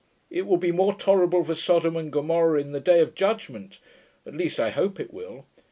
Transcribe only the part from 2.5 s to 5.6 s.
in the day of judgment, at least I hope it will.